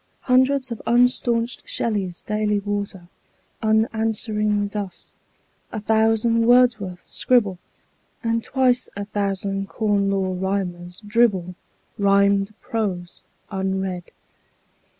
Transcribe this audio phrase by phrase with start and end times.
[0.21, 3.07] Hundreds of unstaunched Shelleys daily water
[3.61, 5.13] Unanswering dust;
[5.71, 7.59] a thousand Wordsworths scribble;
[8.23, 11.53] And twice a thousand Corn Law Rhymers dribble
[11.99, 14.05] Rhymed prose, unread.